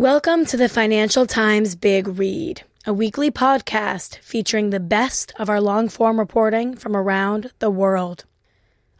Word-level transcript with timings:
Welcome 0.00 0.46
to 0.46 0.56
the 0.56 0.70
Financial 0.70 1.26
Times 1.26 1.74
Big 1.74 2.08
Read 2.08 2.62
a 2.86 2.92
weekly 2.94 3.30
podcast 3.30 4.16
featuring 4.20 4.70
the 4.70 4.80
best 4.80 5.34
of 5.38 5.50
our 5.50 5.60
long 5.60 5.90
form 5.90 6.18
reporting 6.18 6.74
from 6.74 6.96
around 6.96 7.50
the 7.58 7.68
world. 7.68 8.24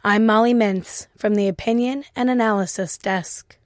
I'm 0.03 0.27
Molly 0.27 0.53
Mintz 0.53 1.07
from 1.17 1.33
the 1.33 1.47
Opinion 1.47 2.03
and 2.15 2.29
Analysis 2.29 2.99
Desk. 2.99 3.57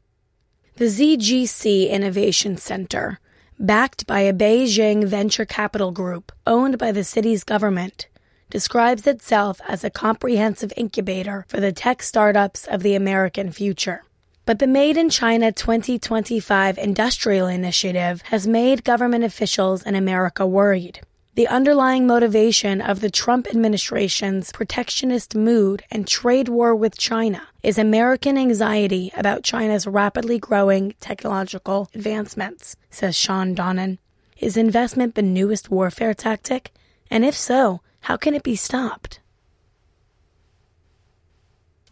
The 0.78 0.86
ZGC 0.86 1.90
Innovation 1.90 2.56
Center, 2.56 3.20
backed 3.60 4.08
by 4.08 4.22
a 4.22 4.32
Beijing 4.32 5.04
venture 5.04 5.46
capital 5.46 5.92
group 5.92 6.32
owned 6.48 6.78
by 6.78 6.94
the 6.94 7.04
city's 7.04 7.44
government, 7.44 8.08
describes 8.50 9.06
itself 9.06 9.60
as 9.68 9.84
a 9.84 9.90
comprehensive 9.90 10.72
incubator 10.78 11.44
for 11.50 11.60
the 11.60 11.74
tech 11.74 12.02
startups 12.02 12.66
of 12.66 12.82
the 12.82 12.96
American 12.96 13.52
future. 13.52 14.06
But 14.46 14.60
the 14.60 14.68
Made 14.68 14.96
in 14.96 15.10
China 15.10 15.52
2025 15.52 16.78
industrial 16.78 17.48
initiative 17.48 18.22
has 18.26 18.46
made 18.46 18.84
government 18.84 19.24
officials 19.24 19.82
in 19.82 19.96
America 19.96 20.46
worried. 20.46 21.02
The 21.34 21.48
underlying 21.48 22.06
motivation 22.06 22.80
of 22.80 23.02
the 23.02 23.10
Trump 23.10 23.48
administration's 23.48 24.52
protectionist 24.52 25.34
mood 25.34 25.82
and 25.90 26.08
trade 26.08 26.48
war 26.48 26.76
with 26.76 26.96
China 26.96 27.48
is 27.64 27.80
American 27.80 28.38
anxiety 28.38 29.12
about 29.18 29.44
China's 29.44 29.88
rapidly 29.88 30.38
growing 30.38 30.94
technological 31.00 31.90
advancements, 31.96 32.76
says 32.92 33.18
Shawn 33.18 33.56
Donnan. 33.56 33.98
Is 34.38 34.58
investment 34.58 35.16
the 35.16 35.24
newest 35.24 35.72
warfare 35.72 36.14
tactic? 36.14 36.72
And 37.10 37.26
if 37.26 37.36
so, 37.36 37.82
how 38.02 38.16
can 38.16 38.36
it 38.36 38.44
be 38.44 38.56
stopped? 38.56 39.20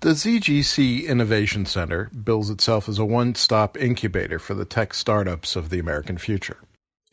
The 0.03 0.09
ZGC 0.09 1.07
Innovation 1.07 1.65
Center 1.65 2.09
bills 2.09 2.49
itself 2.49 2.89
as 2.89 2.99
a 2.99 3.05
one 3.05 3.35
stop 3.35 3.77
incubator 3.77 4.37
for 4.37 4.53
the 4.53 4.65
tech 4.65 4.93
startups 4.93 5.55
of 5.55 5.69
the 5.69 5.79
American 5.79 6.17
future. 6.17 6.57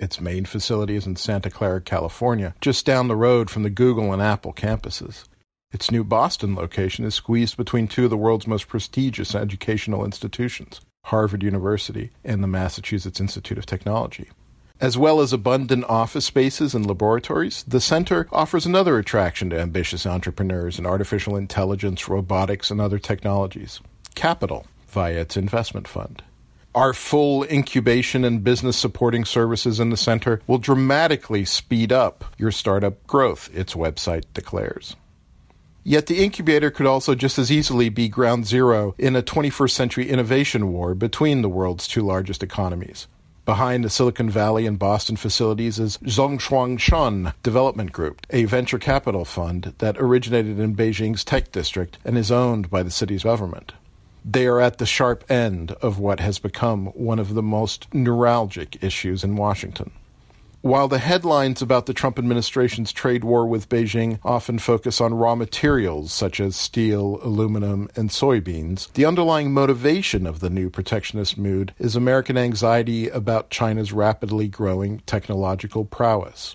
Its 0.00 0.20
main 0.20 0.44
facility 0.44 0.96
is 0.96 1.06
in 1.06 1.14
Santa 1.14 1.50
Clara, 1.50 1.80
California, 1.80 2.52
just 2.60 2.84
down 2.84 3.06
the 3.06 3.14
road 3.14 3.48
from 3.48 3.62
the 3.62 3.70
Google 3.70 4.12
and 4.12 4.20
Apple 4.20 4.52
campuses. 4.52 5.22
Its 5.70 5.92
new 5.92 6.02
Boston 6.02 6.56
location 6.56 7.04
is 7.04 7.14
squeezed 7.14 7.56
between 7.56 7.86
two 7.86 8.06
of 8.06 8.10
the 8.10 8.16
world's 8.16 8.48
most 8.48 8.66
prestigious 8.66 9.36
educational 9.36 10.04
institutions, 10.04 10.80
Harvard 11.04 11.44
University 11.44 12.10
and 12.24 12.42
the 12.42 12.48
Massachusetts 12.48 13.20
Institute 13.20 13.56
of 13.56 13.66
Technology. 13.66 14.30
As 14.80 14.96
well 14.96 15.20
as 15.20 15.34
abundant 15.34 15.84
office 15.90 16.24
spaces 16.24 16.74
and 16.74 16.86
laboratories, 16.86 17.64
the 17.68 17.82
center 17.82 18.26
offers 18.32 18.64
another 18.64 18.96
attraction 18.96 19.50
to 19.50 19.60
ambitious 19.60 20.06
entrepreneurs 20.06 20.78
in 20.78 20.86
artificial 20.86 21.36
intelligence, 21.36 22.08
robotics, 22.08 22.70
and 22.70 22.80
other 22.80 22.98
technologies 22.98 23.80
capital 24.14 24.66
via 24.88 25.20
its 25.20 25.36
investment 25.36 25.86
fund. 25.86 26.22
Our 26.74 26.94
full 26.94 27.44
incubation 27.44 28.24
and 28.24 28.42
business 28.42 28.76
supporting 28.76 29.24
services 29.24 29.80
in 29.80 29.90
the 29.90 29.96
center 29.96 30.40
will 30.46 30.58
dramatically 30.58 31.44
speed 31.44 31.92
up 31.92 32.24
your 32.38 32.50
startup 32.50 33.06
growth, 33.06 33.50
its 33.52 33.74
website 33.74 34.24
declares. 34.34 34.96
Yet 35.84 36.06
the 36.06 36.24
incubator 36.24 36.70
could 36.70 36.86
also 36.86 37.14
just 37.14 37.38
as 37.38 37.52
easily 37.52 37.88
be 37.88 38.08
ground 38.08 38.46
zero 38.46 38.94
in 38.98 39.14
a 39.14 39.22
21st 39.22 39.70
century 39.70 40.08
innovation 40.08 40.72
war 40.72 40.94
between 40.94 41.42
the 41.42 41.48
world's 41.48 41.86
two 41.86 42.02
largest 42.02 42.42
economies. 42.42 43.06
Behind 43.50 43.82
the 43.82 43.90
Silicon 43.90 44.30
Valley 44.30 44.64
and 44.64 44.78
Boston 44.78 45.16
facilities 45.16 45.80
is 45.80 45.98
Zhongguancun 46.04 47.34
Development 47.42 47.90
Group, 47.90 48.24
a 48.30 48.44
venture 48.44 48.78
capital 48.78 49.24
fund 49.24 49.74
that 49.78 49.98
originated 49.98 50.60
in 50.60 50.76
Beijing's 50.76 51.24
tech 51.24 51.50
district 51.50 51.98
and 52.04 52.16
is 52.16 52.30
owned 52.30 52.70
by 52.70 52.84
the 52.84 52.92
city's 52.92 53.24
government. 53.24 53.72
They 54.24 54.46
are 54.46 54.60
at 54.60 54.78
the 54.78 54.86
sharp 54.86 55.28
end 55.28 55.72
of 55.82 55.98
what 55.98 56.20
has 56.20 56.38
become 56.38 56.86
one 56.94 57.18
of 57.18 57.34
the 57.34 57.42
most 57.42 57.90
neuralgic 57.90 58.84
issues 58.84 59.24
in 59.24 59.34
Washington. 59.34 59.90
While 60.62 60.88
the 60.88 60.98
headlines 60.98 61.62
about 61.62 61.86
the 61.86 61.94
Trump 61.94 62.18
administration's 62.18 62.92
trade 62.92 63.24
war 63.24 63.46
with 63.46 63.70
Beijing 63.70 64.18
often 64.22 64.58
focus 64.58 65.00
on 65.00 65.14
raw 65.14 65.34
materials 65.34 66.12
such 66.12 66.38
as 66.38 66.54
steel, 66.54 67.18
aluminum, 67.22 67.88
and 67.96 68.10
soybeans, 68.10 68.92
the 68.92 69.06
underlying 69.06 69.54
motivation 69.54 70.26
of 70.26 70.40
the 70.40 70.50
new 70.50 70.68
protectionist 70.68 71.38
mood 71.38 71.72
is 71.78 71.96
American 71.96 72.36
anxiety 72.36 73.08
about 73.08 73.48
China's 73.48 73.94
rapidly 73.94 74.48
growing 74.48 74.98
technological 75.06 75.86
prowess. 75.86 76.54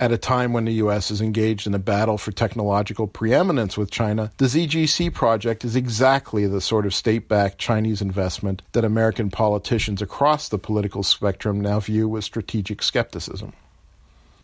At 0.00 0.10
a 0.10 0.18
time 0.18 0.52
when 0.52 0.64
the 0.64 0.72
U.S. 0.72 1.12
is 1.12 1.20
engaged 1.20 1.68
in 1.68 1.74
a 1.74 1.78
battle 1.78 2.18
for 2.18 2.32
technological 2.32 3.06
preeminence 3.06 3.78
with 3.78 3.92
China, 3.92 4.32
the 4.38 4.46
ZGC 4.46 5.14
project 5.14 5.64
is 5.64 5.76
exactly 5.76 6.48
the 6.48 6.60
sort 6.60 6.84
of 6.84 6.92
state 6.92 7.28
backed 7.28 7.58
Chinese 7.58 8.02
investment 8.02 8.62
that 8.72 8.84
American 8.84 9.30
politicians 9.30 10.02
across 10.02 10.48
the 10.48 10.58
political 10.58 11.04
spectrum 11.04 11.60
now 11.60 11.78
view 11.78 12.08
with 12.08 12.24
strategic 12.24 12.82
skepticism. 12.82 13.52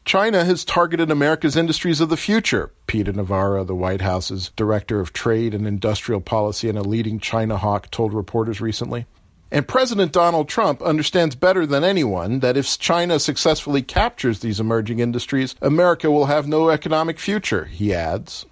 China 0.05 0.45
has 0.45 0.65
targeted 0.65 1.11
America's 1.11 1.57
industries 1.57 2.01
of 2.01 2.11
the 2.11 2.17
future, 2.17 2.71
Peter 2.87 3.13
Navarro, 3.13 3.65
the 3.65 3.75
White 3.75 4.03
House's 4.03 4.53
director 4.55 5.01
of 5.01 5.13
trade 5.13 5.53
and 5.53 5.67
industrial 5.67 6.21
policy 6.21 6.69
and 6.69 6.79
a 6.79 6.83
leading 6.83 7.19
China 7.19 7.57
hawk, 7.57 7.91
told 7.91 8.13
reporters 8.13 8.61
recently. 8.61 9.05
And 9.53 9.67
President 9.67 10.13
Donald 10.13 10.49
Trump 10.49 10.81
understands 10.81 11.35
better 11.35 11.67
than 11.67 11.83
anyone 11.83 12.39
that 12.39 12.57
if 12.57 12.79
China 12.79 13.19
successfully 13.19 13.83
captures 13.83 14.39
these 14.39 14.61
emerging 14.61 15.01
industries, 15.01 15.57
America 15.61 16.11
will 16.11 16.27
have 16.27 16.47
no 16.47 16.71
economic 16.71 17.19
future, 17.19 17.65
he 17.65 17.93
adds. 17.93 18.47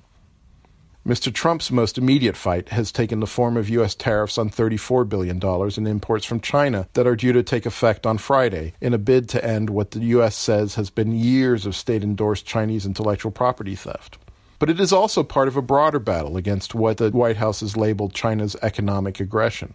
Mr. 1.06 1.32
Trump's 1.32 1.70
most 1.70 1.96
immediate 1.96 2.36
fight 2.36 2.68
has 2.68 2.92
taken 2.92 3.20
the 3.20 3.26
form 3.26 3.56
of 3.56 3.70
U.S. 3.70 3.94
tariffs 3.94 4.36
on 4.36 4.50
$34 4.50 5.08
billion 5.08 5.40
in 5.78 5.86
imports 5.86 6.26
from 6.26 6.40
China 6.40 6.86
that 6.92 7.06
are 7.06 7.16
due 7.16 7.32
to 7.32 7.42
take 7.42 7.64
effect 7.64 8.04
on 8.04 8.18
Friday 8.18 8.74
in 8.80 8.92
a 8.92 8.98
bid 8.98 9.26
to 9.30 9.42
end 9.42 9.70
what 9.70 9.92
the 9.92 10.00
U.S. 10.00 10.36
says 10.36 10.74
has 10.74 10.90
been 10.90 11.12
years 11.12 11.64
of 11.64 11.74
state 11.74 12.02
endorsed 12.02 12.44
Chinese 12.44 12.84
intellectual 12.84 13.32
property 13.32 13.74
theft. 13.74 14.18
But 14.58 14.68
it 14.68 14.80
is 14.80 14.92
also 14.92 15.22
part 15.22 15.48
of 15.48 15.56
a 15.56 15.62
broader 15.62 16.00
battle 16.00 16.36
against 16.36 16.74
what 16.74 16.98
the 16.98 17.10
White 17.10 17.36
House 17.38 17.60
has 17.60 17.76
labeled 17.76 18.12
China's 18.12 18.56
economic 18.60 19.18
aggression. 19.20 19.72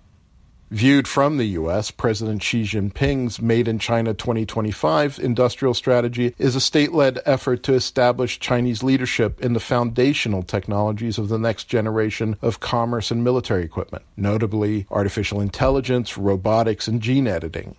Viewed 0.72 1.08
from 1.08 1.38
the 1.38 1.46
U.S., 1.46 1.92
President 1.92 2.42
Xi 2.42 2.64
Jinping's 2.64 3.40
Made 3.40 3.68
in 3.68 3.78
China 3.78 4.14
2025 4.14 5.20
industrial 5.20 5.76
strategy 5.76 6.34
is 6.40 6.56
a 6.56 6.62
state 6.62 6.92
led 6.92 7.20
effort 7.26 7.62
to 7.64 7.74
establish 7.74 8.40
Chinese 8.40 8.82
leadership 8.82 9.40
in 9.40 9.54
the 9.54 9.60
foundational 9.60 10.42
technologies 10.42 11.20
of 11.20 11.30
the 11.30 11.38
next 11.38 11.66
generation 11.66 12.38
of 12.42 12.60
commerce 12.60 13.12
and 13.12 13.24
military 13.24 13.64
equipment, 13.64 14.04
notably 14.18 14.88
artificial 14.90 15.40
intelligence, 15.40 16.18
robotics, 16.18 16.88
and 16.88 17.02
gene 17.02 17.28
editing. 17.28 17.76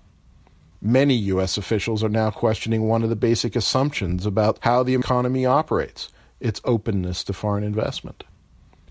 Many 0.80 1.14
U.S. 1.14 1.56
officials 1.56 2.04
are 2.04 2.10
now 2.10 2.30
questioning 2.30 2.86
one 2.86 3.02
of 3.02 3.08
the 3.08 3.16
basic 3.16 3.56
assumptions 3.56 4.24
about 4.24 4.58
how 4.60 4.82
the 4.82 4.94
economy 4.94 5.46
operates 5.46 6.10
its 6.38 6.60
openness 6.64 7.24
to 7.24 7.32
foreign 7.32 7.64
investment. 7.64 8.22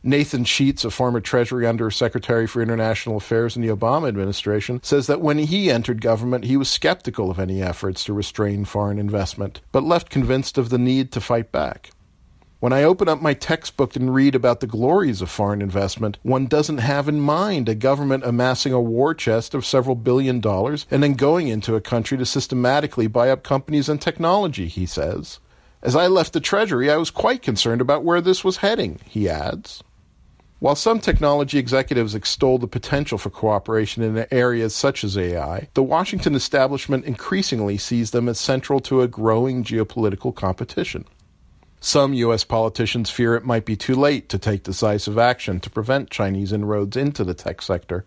Nathan 0.06 0.44
Sheets, 0.44 0.84
a 0.84 0.92
former 0.92 1.22
Treasury 1.22 1.66
Undersecretary 1.66 2.46
for 2.46 2.62
International 2.62 3.16
Affairs 3.16 3.56
in 3.56 3.62
the 3.62 3.74
Obama 3.74 4.10
administration, 4.10 4.82
says 4.84 5.08
that 5.08 5.22
when 5.22 5.38
he 5.38 5.72
entered 5.72 6.02
government, 6.02 6.44
he 6.44 6.58
was 6.58 6.70
skeptical 6.70 7.32
of 7.32 7.40
any 7.40 7.62
efforts 7.62 8.04
to 8.04 8.14
restrain 8.14 8.66
foreign 8.66 9.00
investment, 9.00 9.62
but 9.72 9.86
left 9.86 10.10
convinced 10.10 10.58
of 10.58 10.70
the 10.70 10.78
need 10.78 11.10
to 11.14 11.22
fight 11.22 11.54
back. 11.54 11.92
When 12.60 12.74
I 12.74 12.84
open 12.84 13.08
up 13.08 13.22
my 13.22 13.34
textbook 13.34 13.96
and 13.96 14.14
read 14.14 14.36
about 14.36 14.60
the 14.60 14.68
glories 14.68 15.22
of 15.22 15.30
foreign 15.30 15.62
investment, 15.62 16.18
one 16.22 16.48
doesn't 16.48 16.80
have 16.80 17.08
in 17.08 17.22
mind 17.22 17.70
a 17.70 17.76
government 17.76 18.26
amassing 18.26 18.74
a 18.74 18.82
war 18.82 19.14
chest 19.14 19.54
of 19.54 19.66
several 19.66 19.96
billion 19.96 20.42
dollars 20.42 20.86
and 20.92 21.02
then 21.02 21.14
going 21.14 21.48
into 21.48 21.76
a 21.76 21.82
country 21.82 22.18
to 22.18 22.26
systematically 22.26 23.08
buy 23.08 23.30
up 23.30 23.44
companies 23.44 23.88
and 23.88 24.02
technology, 24.02 24.68
he 24.68 24.86
says. 24.86 25.40
As 25.82 25.96
I 25.96 26.08
left 26.08 26.34
the 26.34 26.42
Treasury, 26.42 26.92
I 26.92 26.98
was 26.98 27.10
quite 27.10 27.42
concerned 27.42 27.80
about 27.80 28.04
where 28.04 28.20
this 28.20 28.44
was 28.44 28.58
heading, 28.58 29.00
he 29.08 29.30
adds. 29.30 29.82
While 30.64 30.76
some 30.76 31.02
technology 31.02 31.58
executives 31.58 32.16
extol 32.16 32.58
the 32.58 32.68
potential 32.68 33.18
for 33.18 33.30
cooperation 33.30 34.02
in 34.02 34.26
areas 34.32 34.74
such 34.74 35.04
as 35.04 35.18
AI, 35.18 35.68
the 35.74 35.84
Washington 35.84 36.36
establishment 36.36 37.04
increasingly 37.04 37.78
sees 37.78 38.12
them 38.12 38.30
as 38.30 38.40
central 38.40 38.80
to 38.80 39.02
a 39.02 39.10
growing 39.10 39.66
geopolitical 39.66 40.34
competition. 40.34 41.04
Some 41.82 42.14
U.S. 42.14 42.46
politicians 42.46 43.10
fear 43.10 43.36
it 43.36 43.44
might 43.44 43.66
be 43.66 43.76
too 43.76 43.94
late 43.94 44.30
to 44.30 44.40
take 44.40 44.64
decisive 44.64 45.18
action 45.18 45.60
to 45.60 45.70
prevent 45.70 46.10
Chinese 46.10 46.54
inroads 46.54 46.96
into 46.96 47.26
the 47.26 47.34
tech 47.34 47.62
sector. 47.62 48.06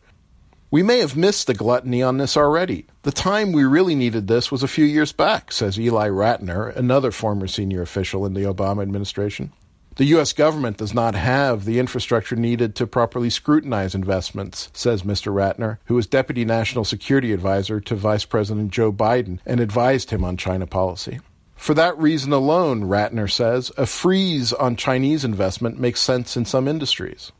We 0.70 0.82
may 0.82 1.00
have 1.00 1.14
missed 1.14 1.48
the 1.48 1.52
gluttony 1.52 2.02
on 2.02 2.16
this 2.16 2.38
already. 2.38 2.86
The 3.02 3.12
time 3.12 3.52
we 3.52 3.64
really 3.64 3.94
needed 3.94 4.28
this 4.28 4.50
was 4.50 4.62
a 4.62 4.66
few 4.66 4.86
years 4.86 5.12
back, 5.12 5.52
says 5.52 5.78
Ely 5.78 6.08
Ratner, 6.08 6.74
another 6.74 7.10
former 7.10 7.48
senior 7.48 7.82
official 7.82 8.24
in 8.24 8.32
the 8.32 8.44
Obama 8.44 8.80
administration. 8.80 9.52
The 9.96 10.04
U.S. 10.04 10.34
government 10.34 10.76
does 10.76 10.92
not 10.92 11.14
have 11.14 11.64
the 11.64 11.78
infrastructure 11.78 12.36
needed 12.36 12.74
to 12.74 12.86
properly 12.86 13.30
scrutinize 13.30 13.94
investments, 13.94 14.68
says 14.74 15.04
Mr. 15.04 15.32
Ratner, 15.32 15.78
who 15.86 15.94
was 15.94 16.06
Deputy 16.06 16.44
National 16.44 16.84
Security 16.84 17.32
Advisor 17.32 17.80
to 17.80 17.94
Vice 17.94 18.26
President 18.26 18.70
Joe 18.72 18.92
Biden 18.92 19.38
and 19.46 19.58
advised 19.58 20.10
him 20.10 20.22
on 20.22 20.36
China 20.36 20.66
policy. 20.66 21.20
For 21.54 21.72
that 21.72 21.96
reason 21.96 22.34
alone, 22.34 22.82
Ratner 22.82 23.30
says, 23.30 23.72
a 23.78 23.86
freeze 23.86 24.52
on 24.52 24.76
Chinese 24.76 25.24
investment 25.24 25.80
makes 25.80 26.00
sense 26.00 26.36
in 26.36 26.44
some 26.44 26.68
industries. 26.68 27.32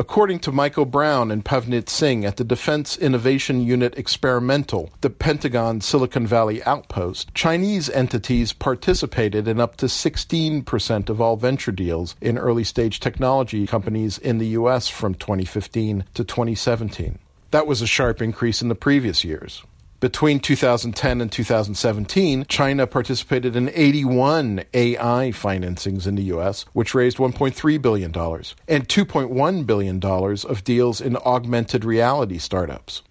According 0.00 0.38
to 0.38 0.50
Michael 0.50 0.86
Brown 0.86 1.30
and 1.30 1.44
Pavneet 1.44 1.90
Singh 1.90 2.24
at 2.24 2.38
the 2.38 2.42
Defense 2.42 2.96
Innovation 2.96 3.60
Unit 3.60 3.98
Experimental, 3.98 4.88
the 5.02 5.10
Pentagon 5.10 5.82
Silicon 5.82 6.26
Valley 6.26 6.62
outpost, 6.62 7.34
Chinese 7.34 7.90
entities 7.90 8.54
participated 8.54 9.46
in 9.46 9.60
up 9.60 9.76
to 9.76 9.84
16% 9.84 11.10
of 11.10 11.20
all 11.20 11.36
venture 11.36 11.70
deals 11.70 12.16
in 12.22 12.38
early 12.38 12.64
stage 12.64 12.98
technology 12.98 13.66
companies 13.66 14.16
in 14.16 14.38
the 14.38 14.46
U.S. 14.46 14.88
from 14.88 15.12
2015 15.16 16.04
to 16.14 16.24
2017. 16.24 17.18
That 17.50 17.66
was 17.66 17.82
a 17.82 17.86
sharp 17.86 18.22
increase 18.22 18.62
in 18.62 18.68
the 18.68 18.74
previous 18.74 19.22
years. 19.22 19.62
Between 20.00 20.40
2010 20.40 21.20
and 21.20 21.30
2017, 21.30 22.46
China 22.48 22.86
participated 22.86 23.54
in 23.54 23.70
81 23.74 24.64
AI 24.72 25.30
financings 25.34 26.06
in 26.06 26.14
the 26.14 26.22
U.S., 26.22 26.64
which 26.72 26.94
raised 26.94 27.18
$1.3 27.18 27.82
billion, 27.82 28.10
and 28.10 28.88
$2.1 28.88 29.66
billion 29.66 30.02
of 30.02 30.64
deals 30.64 31.02
in 31.02 31.18
augmented 31.18 31.84
reality 31.84 32.38
startups. 32.38 33.02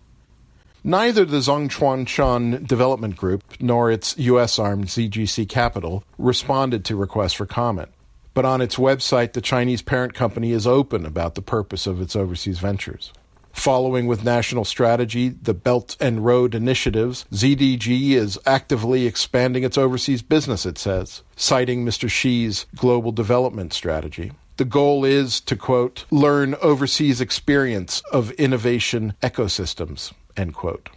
Neither 0.83 1.25
the 1.25 1.37
Zhongguancun 1.37 2.65
Development 2.65 3.15
Group 3.15 3.43
nor 3.59 3.91
its 3.91 4.17
U.S. 4.17 4.57
arm 4.57 4.85
ZGC 4.85 5.47
Capital 5.47 6.03
responded 6.17 6.83
to 6.85 6.95
requests 6.95 7.33
for 7.33 7.45
comment. 7.45 7.89
But 8.33 8.45
on 8.45 8.61
its 8.61 8.77
website, 8.77 9.33
the 9.33 9.41
Chinese 9.41 9.83
parent 9.83 10.15
company 10.15 10.53
is 10.53 10.65
open 10.65 11.05
about 11.05 11.35
the 11.35 11.41
purpose 11.43 11.85
of 11.85 12.01
its 12.01 12.15
overseas 12.15 12.57
ventures. 12.57 13.13
Following 13.51 14.07
with 14.07 14.23
national 14.23 14.65
strategy, 14.65 15.29
the 15.29 15.53
Belt 15.53 15.97
and 15.99 16.25
Road 16.25 16.55
initiatives, 16.55 17.25
ZDG 17.31 18.11
is 18.11 18.39
actively 18.45 19.05
expanding 19.05 19.63
its 19.63 19.77
overseas 19.77 20.21
business, 20.21 20.65
it 20.65 20.77
says, 20.77 21.23
citing 21.35 21.85
Mr. 21.85 22.09
Xi's 22.09 22.65
global 22.75 23.11
development 23.11 23.73
strategy. 23.73 24.31
The 24.57 24.65
goal 24.65 25.05
is 25.05 25.39
to, 25.41 25.55
quote, 25.55 26.05
learn 26.11 26.55
overseas 26.61 27.21
experience 27.21 28.01
of 28.11 28.31
innovation 28.31 29.13
ecosystems, 29.21 30.13
end 30.35 30.53
quote. 30.53 30.89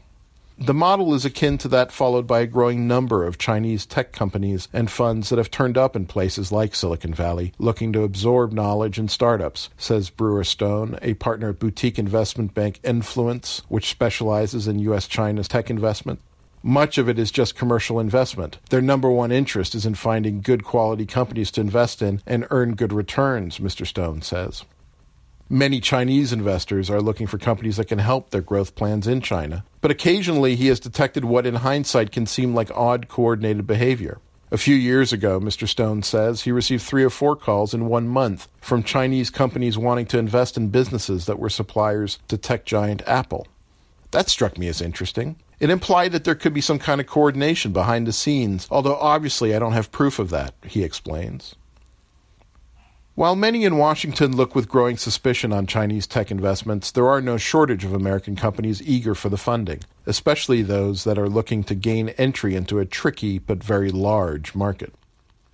The 0.58 0.74
model 0.74 1.14
is 1.14 1.24
akin 1.24 1.56
to 1.58 1.68
that 1.68 1.92
followed 1.92 2.26
by 2.26 2.40
a 2.40 2.46
growing 2.46 2.86
number 2.86 3.24
of 3.24 3.38
Chinese 3.38 3.86
tech 3.86 4.12
companies 4.12 4.68
and 4.72 4.90
funds 4.90 5.30
that 5.30 5.38
have 5.38 5.50
turned 5.50 5.78
up 5.78 5.96
in 5.96 6.06
places 6.06 6.52
like 6.52 6.74
Silicon 6.74 7.14
Valley, 7.14 7.52
looking 7.58 7.92
to 7.94 8.02
absorb 8.02 8.52
knowledge 8.52 8.98
and 8.98 9.10
startups, 9.10 9.70
says 9.78 10.10
Brewer 10.10 10.44
Stone, 10.44 10.98
a 11.00 11.14
partner 11.14 11.50
at 11.50 11.58
boutique 11.58 11.98
investment 11.98 12.54
bank 12.54 12.80
Influence, 12.84 13.62
which 13.68 13.90
specializes 13.90 14.68
in 14.68 14.78
U.S. 14.80 15.08
China's 15.08 15.48
tech 15.48 15.70
investment. 15.70 16.20
Much 16.62 16.98
of 16.98 17.08
it 17.08 17.18
is 17.18 17.32
just 17.32 17.56
commercial 17.56 17.98
investment. 17.98 18.58
Their 18.70 18.82
number 18.82 19.10
one 19.10 19.32
interest 19.32 19.74
is 19.74 19.86
in 19.86 19.94
finding 19.94 20.42
good 20.42 20.64
quality 20.64 21.06
companies 21.06 21.50
to 21.52 21.60
invest 21.60 22.02
in 22.02 22.22
and 22.26 22.46
earn 22.50 22.74
good 22.74 22.92
returns, 22.92 23.58
Mr. 23.58 23.86
Stone 23.86 24.22
says. 24.22 24.64
Many 25.52 25.80
Chinese 25.80 26.32
investors 26.32 26.88
are 26.88 27.02
looking 27.02 27.26
for 27.26 27.36
companies 27.36 27.76
that 27.76 27.88
can 27.88 27.98
help 27.98 28.30
their 28.30 28.40
growth 28.40 28.74
plans 28.74 29.06
in 29.06 29.20
China, 29.20 29.66
but 29.82 29.90
occasionally 29.90 30.56
he 30.56 30.68
has 30.68 30.80
detected 30.80 31.26
what 31.26 31.44
in 31.44 31.56
hindsight 31.56 32.10
can 32.10 32.24
seem 32.24 32.54
like 32.54 32.70
odd 32.74 33.08
coordinated 33.08 33.66
behavior. 33.66 34.18
A 34.50 34.56
few 34.56 34.74
years 34.74 35.12
ago, 35.12 35.38
Mr. 35.40 35.68
Stone 35.68 36.04
says, 36.04 36.40
he 36.40 36.52
received 36.52 36.82
three 36.82 37.04
or 37.04 37.10
four 37.10 37.36
calls 37.36 37.74
in 37.74 37.84
one 37.84 38.08
month 38.08 38.48
from 38.62 38.82
Chinese 38.82 39.28
companies 39.28 39.76
wanting 39.76 40.06
to 40.06 40.18
invest 40.18 40.56
in 40.56 40.68
businesses 40.68 41.26
that 41.26 41.38
were 41.38 41.50
suppliers 41.50 42.18
to 42.28 42.38
tech 42.38 42.64
giant 42.64 43.06
Apple. 43.06 43.46
That 44.12 44.30
struck 44.30 44.56
me 44.56 44.68
as 44.68 44.80
interesting. 44.80 45.36
It 45.60 45.68
implied 45.68 46.12
that 46.12 46.24
there 46.24 46.34
could 46.34 46.54
be 46.54 46.62
some 46.62 46.78
kind 46.78 46.98
of 46.98 47.06
coordination 47.06 47.74
behind 47.74 48.06
the 48.06 48.14
scenes, 48.14 48.66
although 48.70 48.96
obviously 48.96 49.54
I 49.54 49.58
don't 49.58 49.72
have 49.72 49.92
proof 49.92 50.18
of 50.18 50.30
that, 50.30 50.54
he 50.66 50.82
explains. 50.82 51.56
While 53.22 53.36
many 53.36 53.64
in 53.64 53.78
Washington 53.78 54.34
look 54.36 54.56
with 54.56 54.68
growing 54.68 54.96
suspicion 54.96 55.52
on 55.52 55.68
Chinese 55.68 56.08
tech 56.08 56.32
investments, 56.32 56.90
there 56.90 57.06
are 57.06 57.20
no 57.20 57.36
shortage 57.36 57.84
of 57.84 57.92
American 57.92 58.34
companies 58.34 58.82
eager 58.82 59.14
for 59.14 59.28
the 59.28 59.36
funding, 59.36 59.78
especially 60.06 60.62
those 60.62 61.04
that 61.04 61.20
are 61.20 61.28
looking 61.28 61.62
to 61.62 61.76
gain 61.76 62.08
entry 62.18 62.56
into 62.56 62.80
a 62.80 62.84
tricky 62.84 63.38
but 63.38 63.62
very 63.62 63.92
large 63.92 64.56
market. 64.56 64.92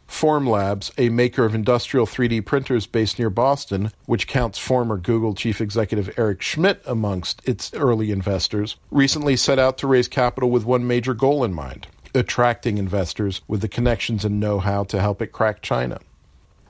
Formlabs, 0.09 0.93
a 0.97 1.11
maker 1.11 1.45
of 1.45 1.55
industrial 1.55 2.07
3D 2.07 2.43
printers 2.47 2.87
based 2.87 3.19
near 3.19 3.29
Boston, 3.29 3.93
which 4.07 4.27
counts 4.27 4.59
former 4.59 4.97
Google 4.97 5.35
chief 5.35 5.61
executive 5.61 6.11
Eric 6.17 6.41
Schmidt 6.41 6.81
amongst 6.87 7.47
its 7.47 7.75
early 7.75 8.11
investors, 8.11 8.77
recently 8.91 9.37
set 9.37 9.59
out 9.59 9.77
to 9.77 9.87
raise 9.87 10.09
capital 10.09 10.49
with 10.49 10.65
one 10.65 10.87
major 10.87 11.13
goal 11.13 11.45
in 11.45 11.53
mind 11.53 11.87
attracting 12.15 12.79
investors 12.79 13.43
with 13.47 13.61
the 13.61 13.69
connections 13.69 14.25
and 14.25 14.41
know 14.41 14.59
how 14.59 14.83
to 14.83 14.99
help 14.99 15.21
it 15.21 15.33
crack 15.33 15.61
China. 15.61 16.01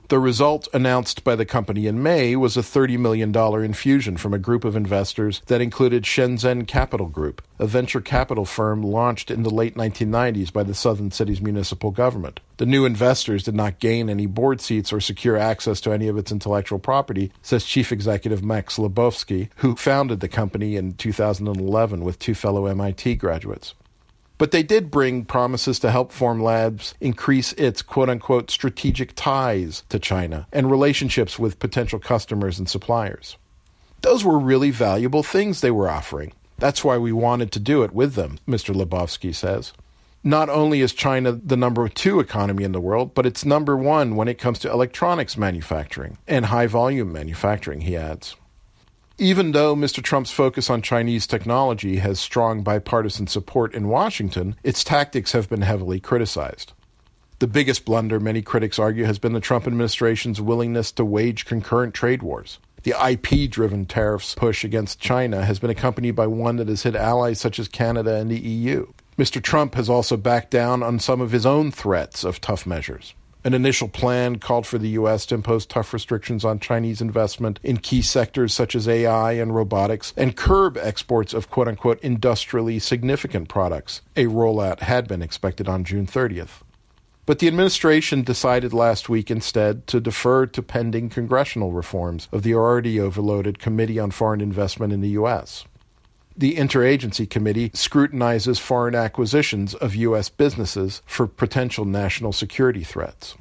The 0.09 0.17
result 0.17 0.67
announced 0.73 1.23
by 1.23 1.35
the 1.35 1.45
company 1.45 1.85
in 1.85 2.01
May 2.01 2.35
was 2.35 2.57
a 2.57 2.61
$30 2.61 2.97
million 2.97 3.31
infusion 3.63 4.17
from 4.17 4.33
a 4.33 4.39
group 4.39 4.65
of 4.65 4.75
investors 4.75 5.43
that 5.45 5.61
included 5.61 6.01
Shenzhen 6.01 6.65
Capital 6.65 7.05
Group, 7.05 7.43
a 7.59 7.67
venture 7.67 8.01
capital 8.01 8.43
firm 8.43 8.81
launched 8.81 9.29
in 9.29 9.43
the 9.43 9.51
late 9.51 9.75
1990s 9.75 10.51
by 10.51 10.63
the 10.63 10.73
Southern 10.73 11.11
city's 11.11 11.41
municipal 11.41 11.91
government. 11.91 12.39
The 12.57 12.65
new 12.65 12.85
investors 12.85 13.43
did 13.43 13.53
not 13.53 13.77
gain 13.77 14.09
any 14.09 14.25
board 14.25 14.61
seats 14.61 14.91
or 14.91 14.99
secure 14.99 15.37
access 15.37 15.79
to 15.81 15.91
any 15.91 16.07
of 16.07 16.17
its 16.17 16.31
intellectual 16.31 16.79
property, 16.79 17.31
says 17.43 17.63
Chief 17.63 17.91
Executive 17.91 18.43
Max 18.43 18.77
Lobovsky, 18.77 19.49
who 19.57 19.75
founded 19.75 20.21
the 20.21 20.27
company 20.27 20.75
in 20.75 20.93
2011 20.93 22.03
with 22.03 22.17
two 22.17 22.33
fellow 22.33 22.65
MIT 22.65 23.13
graduates. 23.13 23.75
But 24.39 24.51
they 24.51 24.63
did 24.63 24.89
bring 24.89 25.25
promises 25.25 25.79
to 25.79 25.91
help 25.91 26.11
Formlabs 26.13 26.93
increase 27.01 27.51
its 27.53 27.81
quote 27.81 28.09
unquote 28.09 28.49
strategic 28.49 29.13
ties 29.13 29.83
to 29.89 29.99
China 29.99 30.47
and 30.51 30.71
relationships 30.71 31.37
with 31.37 31.59
potential 31.59 31.99
customers 31.99 32.57
and 32.57 32.67
suppliers. 32.67 33.37
Those 34.01 34.23
were 34.23 34.39
really 34.39 34.71
valuable 34.71 35.23
things 35.23 35.59
they 35.59 35.71
were 35.71 35.89
offering. 35.89 36.31
That's 36.57 36.85
why 36.85 36.97
we 36.97 37.11
wanted 37.11 37.51
to 37.51 37.59
do 37.59 37.83
it 37.83 37.93
with 37.93 38.15
them, 38.15 38.39
Mr. 38.47 38.73
Lobovsky 38.73 39.35
says. 39.35 39.73
Not 40.23 40.49
only 40.49 40.79
is 40.79 40.93
China 40.93 41.33
the 41.33 41.57
number 41.57 41.87
two 41.89 42.21
economy 42.21 42.63
in 42.63 42.71
the 42.71 42.81
world, 42.81 43.13
but 43.13 43.25
it's 43.25 43.43
number 43.43 43.75
one 43.75 44.15
when 44.15 44.29
it 44.29 44.39
comes 44.39 44.59
to 44.59 44.71
electronics 44.71 45.37
manufacturing 45.37 46.17
and 46.27 46.45
high 46.45 46.67
volume 46.67 47.11
manufacturing, 47.11 47.81
he 47.81 47.97
adds. 47.97 48.37
Even 49.21 49.51
though 49.51 49.75
Mr. 49.75 50.01
Trump's 50.01 50.31
focus 50.31 50.69
on 50.69 50.81
Chinese 50.81 51.27
technology 51.27 51.97
has 51.97 52.21
strong 52.21 52.63
bipartisan 52.63 53.27
support 53.27 53.73
in 53.73 53.89
Washington, 53.89 54.55
its 54.63 54.81
tactics 54.81 55.33
have 55.33 55.49
been 55.49 55.61
heavily 55.61 55.99
criticized. 55.99 56.71
The 57.39 57.47
biggest 57.47 57.83
blunder, 57.83 58.21
many 58.21 58.41
critics 58.41 58.79
argue, 58.79 59.03
has 59.03 59.19
been 59.19 59.33
the 59.33 59.41
Trump 59.41 59.67
administration's 59.67 60.39
willingness 60.39 60.93
to 60.93 61.03
wage 61.03 61.43
concurrent 61.43 61.93
trade 61.93 62.23
wars. 62.23 62.59
The 62.83 62.95
IP 62.97 63.51
driven 63.51 63.85
tariffs 63.85 64.35
push 64.35 64.63
against 64.63 65.01
China 65.01 65.43
has 65.43 65.59
been 65.59 65.69
accompanied 65.69 66.15
by 66.15 66.27
one 66.27 66.55
that 66.55 66.69
has 66.69 66.83
hit 66.83 66.95
allies 66.95 67.41
such 67.41 67.59
as 67.59 67.67
Canada 67.67 68.15
and 68.15 68.31
the 68.31 68.39
EU. 68.39 68.87
Mr. 69.17 69.43
Trump 69.43 69.75
has 69.75 69.89
also 69.89 70.15
backed 70.15 70.49
down 70.49 70.81
on 70.81 70.97
some 70.97 71.19
of 71.19 71.31
his 71.31 71.45
own 71.45 71.71
threats 71.71 72.23
of 72.23 72.39
tough 72.39 72.65
measures. 72.65 73.13
An 73.41 73.53
initial 73.53 73.87
plan 73.87 74.37
called 74.37 74.67
for 74.67 74.77
the 74.77 74.89
U.S. 74.89 75.25
to 75.27 75.35
impose 75.35 75.65
tough 75.65 75.93
restrictions 75.93 76.43
on 76.43 76.59
Chinese 76.59 76.99
investment 76.99 77.57
in 77.63 77.77
key 77.77 78.01
sectors 78.01 78.53
such 78.53 78.75
as 78.75 78.85
AI 78.85 79.31
and 79.31 79.55
robotics 79.55 80.13
and 80.17 80.35
curb 80.35 80.77
exports 80.77 81.33
of 81.33 81.49
quote 81.49 81.69
unquote 81.69 82.01
industrially 82.01 82.79
significant 82.79 83.47
products. 83.47 84.01
A 84.17 84.25
rollout 84.25 84.81
had 84.81 85.07
been 85.07 85.21
expected 85.21 85.69
on 85.69 85.85
June 85.85 86.05
30th. 86.05 86.63
But 87.25 87.39
the 87.39 87.47
administration 87.47 88.23
decided 88.23 88.73
last 88.73 89.07
week 89.07 89.31
instead 89.31 89.87
to 89.87 90.01
defer 90.01 90.45
to 90.47 90.61
pending 90.61 91.07
congressional 91.07 91.71
reforms 91.71 92.27
of 92.33 92.43
the 92.43 92.55
already 92.55 92.99
overloaded 92.99 93.57
Committee 93.57 93.99
on 93.99 94.11
Foreign 94.11 94.41
Investment 94.41 94.91
in 94.91 94.99
the 94.99 95.09
U.S 95.11 95.63
the 96.39 96.55
Interagency 96.55 97.29
Committee 97.29 97.69
scrutinizes 97.73 98.59
foreign 98.59 98.95
acquisitions 98.95 99.75
of 99.75 99.93
U.S. 99.95 100.29
businesses 100.29 101.01
for 101.05 101.27
potential 101.27 101.83
national 101.83 102.31
security 102.31 102.85
threats. 102.85 103.35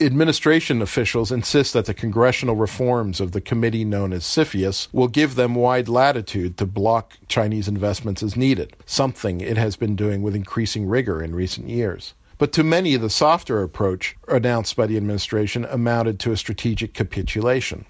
Administration 0.00 0.80
officials 0.80 1.30
insist 1.30 1.74
that 1.74 1.84
the 1.84 1.92
congressional 1.92 2.56
reforms 2.56 3.20
of 3.20 3.32
the 3.32 3.42
committee 3.42 3.84
known 3.84 4.14
as 4.14 4.24
CFIUS 4.24 4.88
will 4.90 5.06
give 5.06 5.34
them 5.34 5.54
wide 5.54 5.86
latitude 5.86 6.56
to 6.56 6.64
block 6.64 7.18
Chinese 7.28 7.68
investments 7.68 8.22
as 8.22 8.36
needed, 8.36 8.74
something 8.86 9.42
it 9.42 9.58
has 9.58 9.76
been 9.76 9.94
doing 9.94 10.22
with 10.22 10.34
increasing 10.34 10.86
rigor 10.86 11.22
in 11.22 11.34
recent 11.34 11.68
years. 11.68 12.14
But 12.38 12.52
to 12.54 12.64
many, 12.64 12.96
the 12.96 13.10
softer 13.10 13.62
approach 13.62 14.16
announced 14.28 14.76
by 14.76 14.86
the 14.86 14.96
administration 14.96 15.66
amounted 15.66 16.18
to 16.20 16.32
a 16.32 16.38
strategic 16.38 16.94
capitulation. 16.94 17.84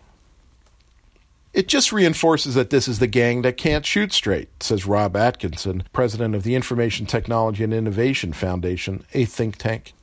It 1.54 1.68
just 1.68 1.92
reinforces 1.92 2.56
that 2.56 2.70
this 2.70 2.88
is 2.88 2.98
the 2.98 3.06
gang 3.06 3.42
that 3.42 3.56
can't 3.56 3.86
shoot 3.86 4.12
straight, 4.12 4.48
says 4.60 4.86
Rob 4.86 5.16
Atkinson, 5.16 5.84
president 5.92 6.34
of 6.34 6.42
the 6.42 6.56
Information 6.56 7.06
Technology 7.06 7.62
and 7.62 7.72
Innovation 7.72 8.32
Foundation, 8.32 9.04
a 9.14 9.24
think 9.24 9.56
tank. 9.56 9.94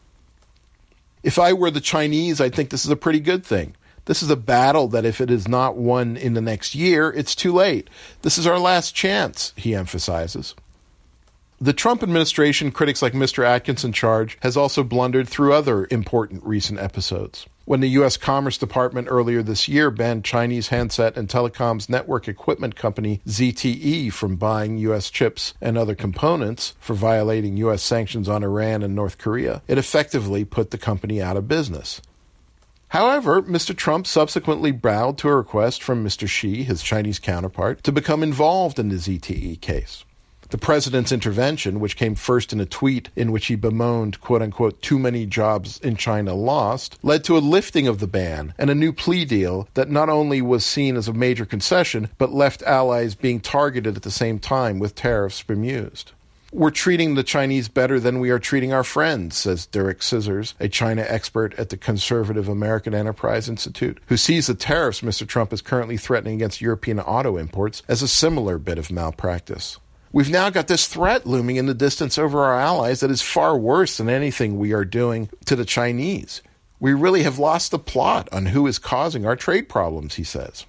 If 1.24 1.38
I 1.38 1.51
were 1.51 1.70
the 1.70 1.81
Chinese, 1.81 2.39
I'd 2.39 2.55
think 2.55 2.70
this 2.70 2.86
is 2.86 2.91
a 2.91 2.96
pretty 2.96 3.20
good 3.20 3.46
thing. 3.46 3.75
This 4.05 4.24
is 4.24 4.29
a 4.29 4.38
battle 4.38 4.88
that 4.88 5.03
if 5.03 5.20
it 5.20 5.29
is 5.29 5.46
not 5.46 5.75
won 5.75 6.15
in 6.15 6.36
the 6.36 6.41
next 6.41 6.74
year, 6.74 7.12
it's 7.12 7.36
too 7.36 7.51
late. 7.51 7.89
This 8.22 8.38
is 8.38 8.48
our 8.48 8.58
last 8.58 8.96
chance, 8.96 9.53
he 9.58 9.75
emphasizes. 9.75 10.55
The 11.60 11.74
Trump 11.74 12.01
administration, 12.01 12.72
critics 12.72 13.01
like 13.01 13.13
Mr. 13.13 13.46
Atkinson 13.46 13.91
charge, 13.91 14.38
has 14.41 14.55
also 14.55 14.84
blundered 14.84 15.27
through 15.27 15.53
other 15.53 15.86
important 15.91 16.43
recent 16.46 16.79
episodes. 16.79 17.46
When 17.65 17.80
the 17.80 17.89
U.S. 17.89 18.18
Commerce 18.18 18.58
Department 18.58 19.08
earlier 19.10 19.44
this 19.44 19.68
year 19.68 19.91
banned 19.91 20.25
Chinese 20.25 20.70
handset 20.70 21.15
and 21.15 21.30
telecoms 21.30 21.89
network 21.89 22.27
equipment 22.27 22.75
company 22.75 23.22
ZTE 23.27 24.12
from 24.12 24.36
buying 24.36 24.80
U.S. 24.80 25.12
chips 25.12 25.53
and 25.62 25.77
other 25.77 25.94
components 25.94 26.74
for 26.80 26.96
violating 26.96 27.58
U.S. 27.58 27.84
sanctions 27.84 28.27
on 28.27 28.44
Iran 28.44 28.82
and 28.82 28.96
North 28.96 29.20
Korea, 29.20 29.62
it 29.68 29.77
effectively 29.77 30.44
put 30.44 30.72
the 30.72 30.77
company 30.80 31.22
out 31.22 31.38
of 31.38 31.48
business. 31.48 32.01
However, 32.88 33.44
Mr. 33.44 33.77
Trump 33.77 34.08
subsequently 34.08 34.72
bowed 34.72 35.20
to 35.20 35.30
a 35.30 35.36
request 35.36 35.84
from 35.84 36.03
Mr. 36.03 36.27
Xi, 36.27 36.63
his 36.63 36.82
Chinese 36.82 37.20
counterpart, 37.20 37.84
to 37.84 37.91
become 37.91 38.24
involved 38.24 38.80
in 38.80 38.89
the 38.89 38.96
ZTE 38.96 39.62
case. 39.62 40.03
The 40.51 40.58
president's 40.58 41.13
intervention, 41.13 41.79
which 41.79 41.96
came 41.96 42.13
first 42.13 42.51
in 42.51 42.60
a 42.60 42.65
tweet 42.65 43.08
in 43.15 43.31
which 43.31 43.46
he 43.46 43.55
bemoaned, 43.55 44.20
quote 44.20 44.41
unquote, 44.41 44.81
too 44.81 45.00
many 45.00 45.25
jobs 45.25 45.79
in 45.79 45.96
China 45.96 46.34
lost, 46.36 47.00
led 47.01 47.24
to 47.24 47.38
a 47.38 47.39
lifting 47.39 47.88
of 47.88 48.00
the 48.00 48.08
ban 48.08 48.53
and 48.58 48.70
a 48.70 48.75
new 48.75 48.91
plea 48.91 49.24
deal 49.24 49.70
that 49.75 49.89
not 49.89 50.10
only 50.10 50.41
was 50.41 50.65
seen 50.65 50.98
as 50.98 51.08
a 51.08 51.13
major 51.13 51.46
concession, 51.46 52.10
but 52.17 52.34
left 52.34 52.63
allies 52.63 53.15
being 53.15 53.39
targeted 53.39 53.96
at 53.96 54.03
the 54.03 54.12
same 54.12 54.39
time 54.39 54.77
with 54.77 54.93
tariffs 54.93 55.41
bemused. 55.41 56.12
We're 56.51 56.70
treating 56.70 57.15
the 57.15 57.24
Chinese 57.24 57.70
better 57.70 57.98
than 57.98 58.20
we 58.20 58.29
are 58.29 58.38
treating 58.38 58.74
our 58.74 58.84
friends, 58.84 59.38
says 59.38 59.67
Derek 59.67 60.03
Scissors, 60.03 60.53
a 60.60 60.67
China 60.67 61.05
expert 61.08 61.58
at 61.58 61.70
the 61.70 61.77
conservative 61.77 62.50
American 62.50 62.93
Enterprise 62.93 63.48
Institute, 63.48 64.00
who 64.08 64.17
sees 64.17 64.48
the 64.48 64.53
tariffs 64.53 65.00
Mr. 65.00 65.25
Trump 65.25 65.53
is 65.53 65.62
currently 65.62 65.96
threatening 65.96 66.36
against 66.36 66.60
European 66.60 67.00
auto 67.00 67.38
imports 67.38 67.84
as 67.88 68.01
a 68.01 68.08
similar 68.10 68.58
bit 68.58 68.77
of 68.77 68.91
malpractice. 68.91 69.77
We've 70.13 70.30
now 70.30 70.50
got 70.50 70.68
this 70.68 70.88
threat 70.88 71.25
looming 71.25 71.56
in 71.56 71.68
the 71.68 71.74
distance 71.74 72.18
over 72.18 72.44
our 72.44 72.60
allies 72.60 73.00
that 73.00 73.12
is 73.12 73.22
far 73.22 73.58
worse 73.58 73.96
than 73.96 74.10
anything 74.10 74.60
we 74.60 74.74
are 74.74 74.84
doing 74.84 75.30
to 75.46 75.56
the 75.56 75.63
Chinese. 75.63 76.41
We 76.82 76.94
really 76.94 77.24
have 77.24 77.39
lost 77.39 77.72
the 77.72 77.80
plot 77.80 78.27
on 78.34 78.48
who 78.48 78.68
is 78.68 78.77
causing 78.77 79.25
our 79.25 79.38
trade 79.38 79.70
problems, 79.70 80.15
he 80.15 80.25
says. 80.25 80.65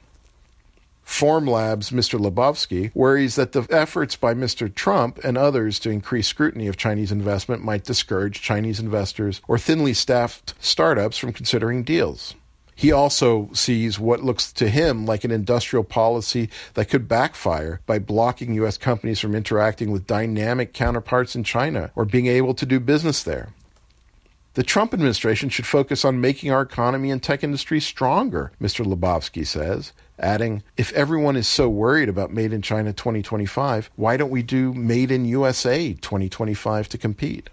Formlabs' 1.04 1.90
Mr. 1.90 2.20
Lobovsky 2.20 2.94
worries 2.94 3.34
that 3.34 3.50
the 3.50 3.66
efforts 3.68 4.14
by 4.14 4.32
Mr. 4.32 4.72
Trump 4.72 5.18
and 5.24 5.36
others 5.36 5.80
to 5.80 5.90
increase 5.90 6.28
scrutiny 6.28 6.68
of 6.68 6.76
Chinese 6.76 7.10
investment 7.10 7.64
might 7.64 7.82
discourage 7.82 8.42
Chinese 8.42 8.78
investors 8.78 9.40
or 9.48 9.58
thinly 9.58 9.92
staffed 9.92 10.54
startups 10.60 11.18
from 11.18 11.32
considering 11.32 11.82
deals. 11.82 12.36
He 12.74 12.90
also 12.92 13.50
sees 13.52 13.98
what 13.98 14.24
looks 14.24 14.52
to 14.54 14.68
him 14.68 15.06
like 15.06 15.24
an 15.24 15.30
industrial 15.30 15.84
policy 15.84 16.48
that 16.74 16.88
could 16.88 17.08
backfire 17.08 17.80
by 17.86 17.98
blocking 17.98 18.54
U.S. 18.54 18.78
companies 18.78 19.20
from 19.20 19.34
interacting 19.34 19.90
with 19.90 20.06
dynamic 20.06 20.72
counterparts 20.72 21.36
in 21.36 21.44
China 21.44 21.90
or 21.94 22.04
being 22.04 22.26
able 22.26 22.54
to 22.54 22.66
do 22.66 22.80
business 22.80 23.22
there. 23.22 23.50
The 24.54 24.62
Trump 24.62 24.92
administration 24.92 25.48
should 25.48 25.66
focus 25.66 26.04
on 26.04 26.20
making 26.20 26.50
our 26.50 26.60
economy 26.60 27.10
and 27.10 27.22
tech 27.22 27.42
industry 27.42 27.80
stronger, 27.80 28.52
Mr. 28.60 28.84
Lobovsky 28.84 29.46
says, 29.46 29.94
adding, 30.18 30.62
If 30.76 30.92
everyone 30.92 31.36
is 31.36 31.48
so 31.48 31.70
worried 31.70 32.10
about 32.10 32.34
Made 32.34 32.52
in 32.52 32.60
China 32.60 32.92
2025, 32.92 33.90
why 33.96 34.18
don't 34.18 34.28
we 34.28 34.42
do 34.42 34.74
Made 34.74 35.10
in 35.10 35.24
USA 35.24 35.94
2025 35.94 36.88
to 36.90 36.98
compete? 36.98 37.48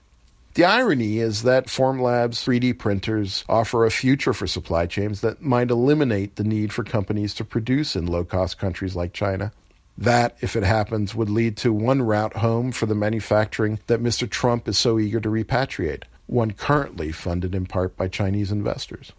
The 0.60 0.66
irony 0.66 1.20
is 1.20 1.44
that 1.44 1.68
Formlabs 1.68 2.44
3D 2.44 2.78
printers 2.78 3.46
offer 3.48 3.86
a 3.86 3.90
future 3.90 4.34
for 4.34 4.46
supply 4.46 4.88
chains 4.88 5.22
that 5.22 5.42
might 5.42 5.72
eliminate 5.72 6.36
the 6.36 6.44
need 6.44 6.74
for 6.74 6.84
companies 6.84 7.34
to 7.36 7.46
produce 7.46 7.96
in 7.96 8.08
low 8.08 8.26
cost 8.26 8.58
countries 8.58 8.94
like 8.94 9.14
China. 9.14 9.54
That, 9.98 10.36
if 10.42 10.58
it 10.58 10.64
happens, 10.64 11.16
would 11.16 11.30
lead 11.30 11.56
to 11.60 11.72
one 11.72 12.02
route 12.02 12.36
home 12.36 12.74
for 12.74 12.88
the 12.88 12.94
manufacturing 12.94 13.80
that 13.88 14.04
Mr. 14.04 14.30
Trump 14.30 14.68
is 14.68 14.78
so 14.78 15.00
eager 15.00 15.22
to 15.22 15.30
repatriate, 15.30 16.04
one 16.28 16.52
currently 16.52 17.14
funded 17.14 17.56
in 17.56 17.66
part 17.66 17.96
by 17.96 18.10
Chinese 18.10 18.52
investors. 18.52 19.14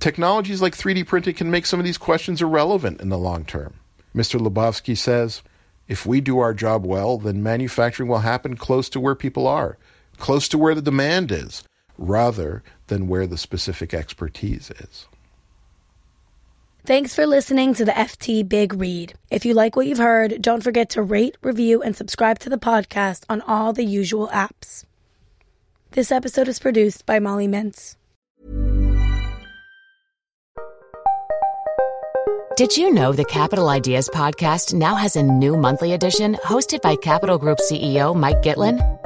Technologies 0.00 0.60
like 0.60 0.76
3D 0.76 1.06
printing 1.06 1.36
can 1.36 1.48
make 1.48 1.66
some 1.66 1.78
of 1.78 1.86
these 1.86 1.96
questions 1.96 2.42
irrelevant 2.42 3.00
in 3.00 3.08
the 3.08 3.18
long 3.18 3.44
term. 3.44 3.74
Mr. 4.16 4.40
Lobovsky 4.40 4.98
says, 4.98 5.44
if 5.86 6.06
we 6.06 6.20
do 6.20 6.40
our 6.40 6.52
job 6.52 6.84
well, 6.84 7.18
then 7.18 7.40
manufacturing 7.40 8.08
will 8.08 8.18
happen 8.18 8.56
close 8.56 8.88
to 8.88 8.98
where 8.98 9.14
people 9.14 9.46
are, 9.46 9.78
close 10.18 10.48
to 10.48 10.58
where 10.58 10.74
the 10.74 10.82
demand 10.82 11.32
is, 11.32 11.62
rather 11.98 12.62
than 12.88 13.08
where 13.08 13.26
the 13.26 13.38
specific 13.38 13.94
expertise 13.94 14.70
is. 14.70 15.06
Thanks 16.84 17.14
for 17.16 17.26
listening 17.26 17.74
to 17.74 17.84
the 17.84 17.90
FT 17.90 18.48
Big 18.48 18.72
Read. 18.72 19.14
If 19.28 19.44
you 19.44 19.54
like 19.54 19.74
what 19.74 19.88
you've 19.88 19.98
heard, 19.98 20.40
don't 20.40 20.62
forget 20.62 20.90
to 20.90 21.02
rate, 21.02 21.36
review, 21.42 21.82
and 21.82 21.96
subscribe 21.96 22.38
to 22.40 22.48
the 22.48 22.58
podcast 22.58 23.24
on 23.28 23.40
all 23.40 23.72
the 23.72 23.84
usual 23.84 24.28
apps. 24.28 24.84
This 25.90 26.12
episode 26.12 26.46
is 26.46 26.60
produced 26.60 27.04
by 27.04 27.18
Molly 27.18 27.48
Mintz. 27.48 27.96
Did 32.56 32.76
you 32.76 32.90
know 32.90 33.12
the 33.12 33.24
Capital 33.24 33.68
Ideas 33.68 34.08
podcast 34.14 34.72
now 34.72 34.94
has 34.94 35.16
a 35.16 35.22
new 35.22 35.56
monthly 35.56 35.92
edition 35.92 36.36
hosted 36.36 36.80
by 36.82 36.96
Capital 36.96 37.36
Group 37.36 37.58
CEO 37.58 38.14
Mike 38.14 38.42
Gitlin? 38.42 39.05